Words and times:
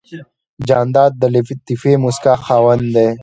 جانداد 0.67 1.11
د 1.21 1.23
لطیفې 1.33 1.93
موسکا 2.03 2.33
خاوند 2.45 2.85
دی. 2.95 3.09